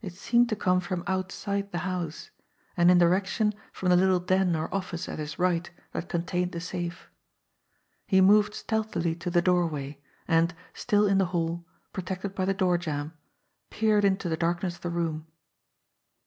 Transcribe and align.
It 0.00 0.14
seemed 0.14 0.48
to 0.48 0.56
come 0.56 0.80
from 0.80 1.04
outside 1.06 1.70
the 1.70 1.80
house, 1.84 2.30
and 2.78 2.90
in 2.90 2.96
direction 2.96 3.52
from 3.74 3.90
the 3.90 3.96
little 3.96 4.18
den 4.18 4.56
or 4.56 4.74
office 4.74 5.06
at 5.06 5.18
his 5.18 5.38
right 5.38 5.70
that 5.92 6.08
con 6.08 6.22
tained 6.22 6.52
the 6.52 6.60
safe. 6.62 7.10
He 8.06 8.22
moved 8.22 8.54
stealthily 8.54 9.14
to 9.16 9.28
the 9.28 9.42
doorway, 9.42 10.00
and, 10.26 10.54
still 10.72 11.06
in 11.06 11.18
the 11.18 11.26
hall, 11.36 11.66
protected 11.92 12.34
by 12.34 12.46
the 12.46 12.54
door 12.54 12.78
jamb, 12.78 13.12
peered 13.68 14.06
into 14.06 14.30
the 14.30 14.36
darkness 14.38 14.76
of 14.76 14.80
the 14.80 14.88
room. 14.88 15.26